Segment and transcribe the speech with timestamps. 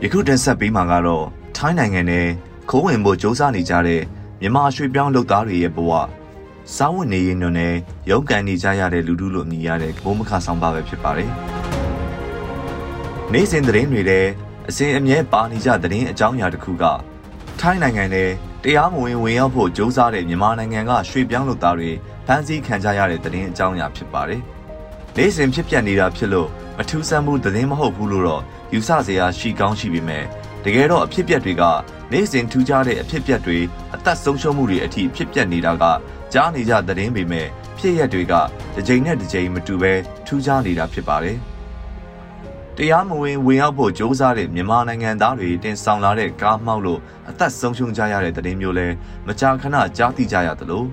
[0.02, 1.26] ။ယခုတင်ဆက်ပေးမှာကတော့
[1.56, 2.26] ထိုင်းနိုင်ငံနဲ့
[2.68, 4.02] ခိုးဝင်ဖို့ကြိုးစားနေကြတဲ့
[4.40, 5.92] မြန်မာရွှေပြောင်းလုပ်သားတွေရဲ့ဘဝ
[6.74, 7.74] စာဝတ်နေရေးညွန်နဲ့
[8.10, 11.30] ရုန်းကန်နေကြရတဲ့လူထုလိုမြင်ရတဲ့ဘုံမခဆောင်ပါပဲဖြစ်ပါတယ်။
[13.32, 14.20] နေ့စဉ်သတင်းတွေထဲ
[14.68, 16.84] အစဉ်အမြဲပါနေကြသတင်းအကြောင်းအရာတစ်ခုက
[17.60, 18.30] ထိုင်းနိုင်ငံနဲ့
[18.64, 21.90] တရားမဝင်ဝင်ရောက်ဖို့ကြိုးစားတဲ့မြန်မာနိုင်ငံကရွှေပြောင်းလုပ်သားတွေ
[22.26, 24.40] ဖမ်းဆီးခံကြရတဲ့သတင်းအကြောင်းအရာဖြစ်ပါတယ်။
[25.16, 26.48] နေ့စဉ်ဖြစ်ပျက်နေတာဖြစ်လို့
[26.78, 28.42] မထူးဆန်းမှုသတင်းမဟုတ်ဘူးလို့တော့
[28.72, 30.24] ယူဆစရာရှိကောင်းရှိပေမဲ့
[30.64, 31.62] တကယ်တော့အဖြစ်အပျက်တွေက
[32.12, 33.58] နေ့စဉ်ထူးခြားတဲ့အဖြစ်အပျက်တွေ
[33.94, 35.84] အသက်ဆုံးရှုံးမှုတွေအထိဖြစ်ပျက်နေတာက
[36.32, 37.46] ကြားနေကြသတင်းပေမဲ့
[37.78, 38.34] ဖြစ်ရက်တွေက
[38.74, 39.92] တစ်ချိန်နဲ့တစ်ချိန်မတူဘဲ
[40.26, 41.38] ထူးခြားနေတာဖြစ်ပါတယ်။
[42.76, 48.86] တရားမဝင်ဝင်ရောက်ဖို့ကြိုးစားတဲ့မြန်မာနိုင်ငံသားတွေတင်ဆောင်လာတဲ့ကားမှောက်လို့အသက်ဆုံးရှုံးကြရတဲ့သတင်းမျိုးလဲ
[49.26, 50.84] မကြာခဏကြားသိကြရသလို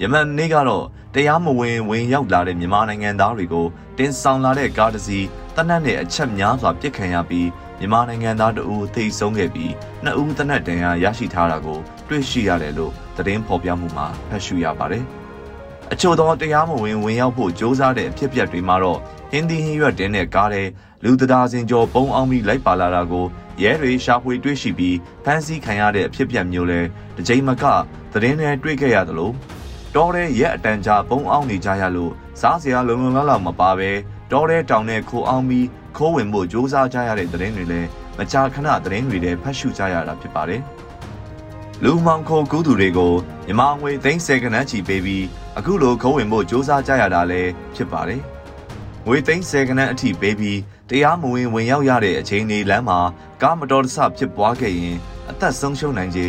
[0.00, 3.66] ယမန်နေ့ကတော့တရားမဝင်ဝင်ရောက်လာတဲ့မြန်မာနိုင်ငံသားတွေကို
[3.98, 9.72] တင်ဆောင်လာတဲ့ကားတစ်စီးတနက်နဲ့အချက်များစွာပြစ်ခံရပြီးမြန်မာနိုင်ငံသားတအူထိတ်ဆုံးခဲ့ပြီး
[10.04, 15.04] နှစ်ဦးတနက်တန်ရာရရှိထားတာကိုတွေ့ရှိရတယ်လို့သတင်းဖော်ပြမှုမှာဖတ်ရှုရပါတယ်။
[15.92, 18.98] အချို့သောတရားမဝင်ဝင်ရောက်ဖို့ကြိုးစားတဲ့အဖြစ်အပျက်တွေမှာတော့
[19.30, 20.68] ဟင်းသီးဟင်းရွက်တင်းတဲ့ကားတဲ့
[21.04, 23.26] လူတဒါစင်ကျော်ပုံအောင်ပြီးလိုက်ပါလာတာကို
[23.62, 26.80] ရဲတွေရှာဖွေတွေ့ရှိပြီးဖမ်းဆီးခံရတဲ့အဖြစ်အပျက်မျိုးလဲ
[27.16, 27.64] တစ်ကြိမ်မက
[28.12, 29.30] သတင်းတွေတွေ့ခဲ့ရသလို
[29.94, 33.90] တောတဲ့ရက်အတန်ကြာပုံအောင်နေကြရလို့စားစရာလုံလုံလောက်လောက်မပါပဲ
[34.30, 40.62] တောတဲ့တောင်နဲ့ခိုအောင်ပြီးခိုးဝင်ဖို့ကြိုးစားကြရတဲ့သတင်းတွေလည်းမကြာခဏသတင်းတွေလည်းဖတ်ရှုကြရတာဖြစ်ပါတယ်။
[41.84, 43.14] လူမောင်ခိုကူးသူတွေကို
[43.46, 45.24] မြမငွေသိန်း10ကနန်းချီပေးပြီး
[45.58, 48.20] အခုလိုခိုးဝင်ဖို့ကြိုးစားကြရတာလည်းဖြစ်ပါတယ်။
[49.06, 50.58] ငွေသိန်း10ကနန်းအထိပေးပြီး
[50.90, 53.00] တရားမဝင်ဝင်ရောက်ရတဲ့အချိန်လေးလမ်းမှာ
[53.42, 54.96] ကားမတော်တဆဖြစ်ပွားခဲ့ရင်
[55.30, 56.28] အသက်ဆုံးရှုံးနိုင်ခြေ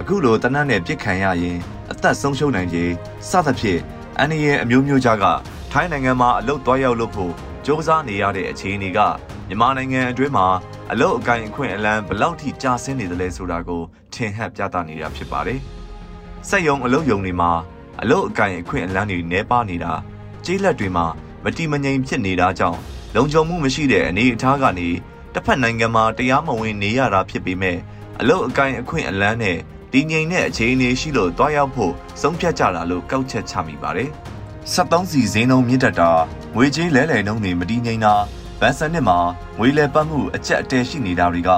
[0.00, 1.58] အခုလိုတနတ်နဲ့ပြစ်ခံရရင်
[1.92, 2.84] အသက်ဆုံးရှုံးနိုင်ခြေ
[3.30, 3.80] စသဖြင့်
[4.18, 5.24] အန်ရီရဲ့အမျိုးမျိုးကြားက
[5.72, 7.32] ထိုင်းနိုင်ငံမှာအလုတ်သွားရောက်လို့ဖို့
[7.64, 8.98] စ조사နေရတဲ့အခြေအနေက
[9.48, 10.46] မြန်မာနိုင်ငံအတွင်းမှာ
[10.92, 13.82] အလုတ်အကင်အခွင့်အလမ်းဘလောက်ထိကျဆင်းနေသလဲဆိုတာကို
[14.14, 15.60] ထင်ဟပ်ပြသနေတာဖြစ်ပါတယ်။
[16.48, 17.50] စက်ယုံအလုတ်ယုံတွေမှာ
[18.02, 19.92] အလုတ်အကင်အခွင့်အလမ်းတွေနှဲပါနေတာ
[20.44, 21.06] ကျေးလက်တွေမှာ
[21.44, 22.78] မတိမငြိမ်ဖြစ်နေတာကြောင့်
[23.14, 24.88] လုံခြုံမှုမရှိတဲ့အနေအထားကနေ
[25.34, 27.78] တစ်ဖက်နိုင်ငံမှာတရားမဝင်နေရတာဖြစ်ပေမဲ့
[28.20, 29.58] အလုတ်အကင်အခွင့်အလမ်းနဲ့
[29.96, 34.10] တည်ငြိမ်တဲ့အခြေအနေရှိလို့တွားရောက်ဖို့ဆုံးဖြတ်ကြတာလို့ကောက်ချက်ချမိပါတယ်။
[34.74, 36.10] 73စီဈေးနှုန်းမြင့်တက်တာ
[36.54, 38.14] ငွေကြေးလဲလှယ်နှုန်းတွေမတည်ငြိမ်တာ
[38.60, 39.18] ဗန်စနစ်မှာ
[39.58, 41.50] ငွေလဲပတ်မှုအကျက်အတဲရှိနေတာတွေက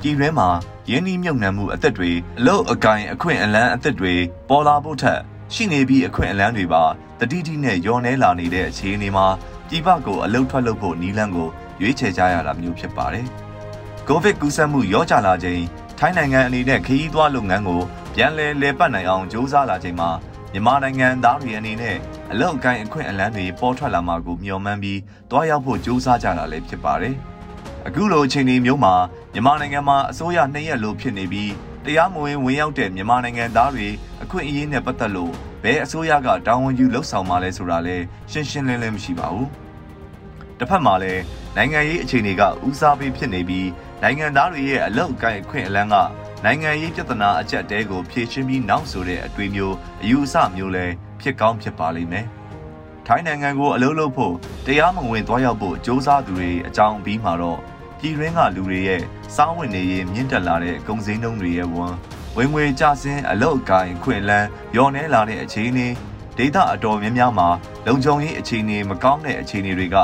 [0.00, 0.48] ပြည်တွင်းမှာ
[0.90, 4.14] ရင်းနှီးမြုပ်နှံမှုအသက်တွေအလုတ်အကင်အခွင့်အလန်းအသက်တွေ
[4.48, 5.20] ပေါ်လာဖို့ထက်
[5.54, 6.82] ရှိနေပြီးအခွင့်အလန်းတွေပါ
[7.20, 9.26] တတိတိနဲ့ယောနေလာနေတဲ့အခြေအနေမှာ
[9.68, 11.48] ပြည်ပကိုအလုတ်ထွက်လုပ်ဖို့နီးလန်းကို
[11.80, 13.26] ရွေးချယ်ကြရတာမျိုးဖြစ်ပါတယ်။
[14.08, 15.62] ကိုဗစ်ကူးစက်မှုရောကြလာချိန်
[16.02, 17.82] ထိုင်းနိုင်ငံအနေနဲ့ခရီးသွားလုပ်ငန်းကို
[18.14, 20.10] ပြန်လည်လည်ပတ်နိုင်အောင်ကြိုးစားလာချိန်မှာ
[20.52, 21.96] မြန်မာနိုင်ငံသားတွေအနေနဲ့
[22.30, 25.00] အလောက်အကိုင်းအခွင့်အလန်းတွေပေါ်ထွက်လာမှာကိုမျှော်မှန်းပြီး
[25.30, 27.14] တွားရောက်ဖို့ကြိုးစားကြတာလည်းဖြစ်ပါတယ်။
[27.86, 28.94] အခုလိုအချိန်ဒီမျိုးမှာ
[29.32, 31.52] မြန်မာနိုင်ငံမှာအစိုးရနှစ်ရက်လိုဖြစ်နေပြီး
[31.84, 33.88] တရားမဝင်ဝင်ရောက်တဲ့မြန်မာနိုင်ငံသားတွေ
[34.22, 35.32] အခွင့်အရေးနဲ့ပတ်သက်လို့
[35.62, 39.48] ဘယ်အစိုးရကတာဝန်ယူလှုပ်ဆောင်မှလဲဆိုတာလည်းရှင်းရှင်းလင်းလင်းမရှိပါဘူး။
[40.58, 41.22] တစ်ဖက်မှာလည်း
[41.56, 43.66] နိုင်ငံရေးအခြေအနေကဦးစားပေးဖြစ်နေပြီး
[44.02, 45.96] နိုင်ငံသားတွေရဲ့အလောက်အကိုင်းအခွင့်အလန်းက
[46.44, 50.86] နိုင်ငံရေးပြဿနာအကျက်တဲကိုဖြေရှင်းပြီးနောက်ဆိုတဲ့အတွေ့မျိုးအယူအဆမျိုးလဲ
[51.20, 52.26] ဖြစ်ကောင်းဖြစ်ပါလိမ့်မယ်။
[53.06, 54.34] ထိုင်းနိုင်ငံကိုအလုပ်လုပ်ဖို့
[54.66, 57.58] တရားမဝင်သွားရောက်ဖို့စ조사သူတွေအကြောင်းပြီးမှာတော့
[57.98, 59.02] ပြည်တွင်းကလူတွေရဲ့
[59.34, 61.94] စားဝင်နေရေးမြင့်တက်လာတဲ့ကုန်စည်နှုန်းတွေရဲ့ဝန်
[62.36, 65.88] ဝင်ငွေကျဆင်းအလုတ်အကိုင်ခွင့်လန်းရော်နေလာတဲ့အခြေအနေ
[66.36, 67.48] ဒေသအတော်များများမှာ
[67.86, 69.96] လုံခြုံရေးအခြေအနေမကောင်းတဲ့အခြေအနေတွေက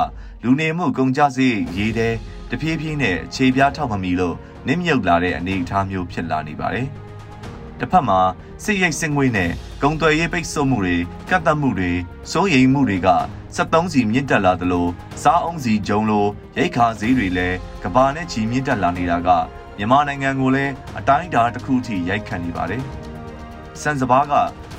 [0.42, 2.14] လူနေမှုကုန်ကျစရိတ်ရေးတဲ့
[2.50, 4.36] တဖြည်းဖြည်းနဲ့ခြေပြားထောက်မမီလို့
[4.66, 6.88] နစ်မြုပ်လာတဲ့အနေအထားမျိုးဖြစ်လာနေပါတယ်။
[7.78, 8.20] တစ်ဖက်မှာ
[8.64, 9.50] စစ်ရိတ်စစ်ငွေနဲ့
[9.82, 10.96] ဂုံသွယ်ရေးပိတ်ဆို့မှုတွေ
[11.30, 11.92] ကတ်သက်မှုတွေ
[12.32, 13.08] စိုးရိမ်မှုတွေက
[13.56, 14.86] 73စီမြင့်တက်လာသလို
[15.22, 16.26] စားအုံးစီဂျုံလို
[16.56, 19.28] ရိတ်ခါဈေးတွေလည်းကဘာနဲ့ချီမြင့်တက်လာနေတာက
[19.78, 22.82] မြန်မာနိုင်ငံကိုလည်းအတိုင်းအတာတစ်ခုထိရိုက်ခတ်နေပါတယ်။
[23.82, 24.32] စံစဘာက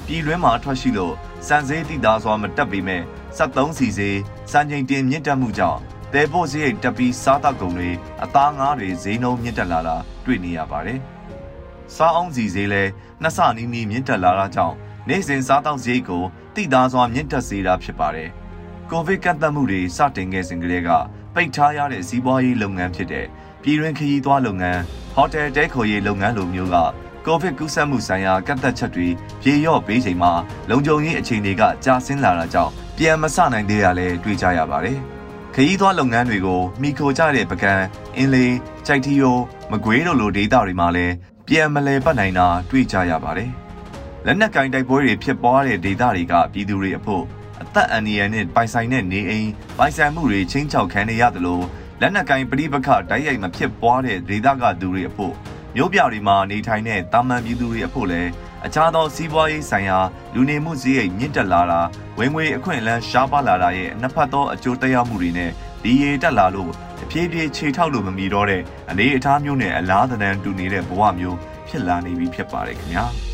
[0.08, 1.14] ပြည်တွင်းမှာထွက်ရှိလို့
[1.48, 3.04] စံဈေးတိသားစွာမတက်ပေမဲ့
[3.38, 4.18] 73စီဈေး
[4.52, 5.80] စံချိန်တင်မြင့်တက်မှုကြောင့်
[6.14, 7.90] တဲဖို့စရိတ်တက်ပြီးစားတောက်ကုန်တွေ
[8.24, 9.96] အသားငါးတွေဈေးနှုန်းမြင့်တက်လာတာ
[10.26, 11.00] တွေ့နေရပါတယ်။
[11.96, 12.92] စားအောင်စီဈေးလည်း
[13.22, 14.76] နှစ်ဆနီးနီးမြင့်တက်လာတာကြောင့်
[15.10, 16.24] နေ့စဉ်စားတောက်စရိတ်ကို
[16.56, 18.30] တိသားစွာမြင့်တက်စေတာဖြစ်ပါတယ်။
[18.90, 20.90] ကိုဗစ်ကန့်သတ်မှုတွေစတင်ခဲ့စဉ်ကတည်းက
[21.36, 23.26] ပိတ်ထားရတဲ့စီးပွားရေးလုပ်ငန်းဖြစ်တဲ့
[23.62, 24.82] ပြည်တွင်းခရီးသွားလုပ်ငန်း
[25.16, 26.78] ဟိုတယ်တဲခိုရေးလုပ်ငန်းလိုမျိုးက
[27.26, 29.08] ကိုဗစ်ကူးစက်မှုဆိုင်ရာကန့်သက်ချက်တွေ
[29.42, 30.32] ပြေလျော့ပေးချိန်မှာ
[30.70, 35.00] လုံခြုံရေးအခြေအနေကကျဆင်းလာတာကြောင့်ပြန်မဆနိုင်သေးရလဲတွေးကြရပါတယ်။
[35.56, 37.74] ခရီးသွားလုပ်ငန်းတွေကိုမိခိုကြတဲ့ပကံ
[38.16, 38.56] အင်းလေး
[38.88, 39.38] ကြိုက်ထီယို
[39.72, 41.14] မကွေးတို့လိုဒေသတွေမှာလည်း
[41.48, 43.52] ပြန်မလဲပတ်နိုင်တာတွေ့ကြရပါတယ်။
[44.26, 47.24] လက်နက်ကင်တိုက်ပွဲတွေဖြစ်ပွားတဲ့ဒေသတွေကပြည်သူတွေအဖို့
[47.62, 51.60] အသက်အန္တရာယ်နဲ့ပိုင်ဆိုင်တဲ့နေအိမ်ပိုင်ဆိုင်မှုတွေချင်းချောက်ခံနေရသလို
[52.02, 55.34] လက်နက်ကိုင်ပြိပခတိုက်ရိုက်မဖြစ်ပွားတဲ့ဒေသကသူတွေအဖို့
[55.76, 58.30] မြို့ပြတွေမှာနေထိုင်တဲ့တာမန်ပြည်သူတွေအဖို့လည်း
[58.66, 59.98] အခြားသောစီးပွားရေးဆိုင်ရာ
[60.34, 61.80] လူနေမှုစည်းရိမ်မြင့်တက်လာတာ
[62.20, 65.52] ဝင်ငွေအခွင့်အလမ်းရှားပါလာတာရဲ့နှစ်ဖက်သောအကျိုးသက်ရောက်မှုတွေနဲ့
[65.84, 66.72] ဒီရေတက်လာလို့
[67.04, 71.38] အပြေးပြေးခြေထောက်လို့မမီတော့တဲ့အနေအထားမျိုးနဲ့အလားသဏ္ဍာန်တူနေတဲ့ဘဝမျိုး
[71.68, 73.06] ဖြစ်လာနေပြီဖြစ်ပါတယ်ခင်ဗျာ။